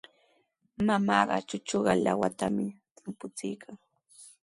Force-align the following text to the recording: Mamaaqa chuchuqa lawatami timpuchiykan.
Mamaaqa 0.87 1.37
chuchuqa 1.47 1.93
lawatami 2.03 2.65
timpuchiykan. 2.95 3.75